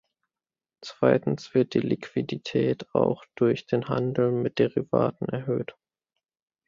[0.83, 5.75] Zweitens wird die Liquidität auch durch den Handel mit Derivaten erhöht.